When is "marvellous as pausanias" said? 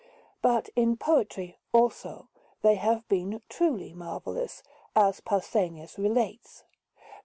3.93-5.99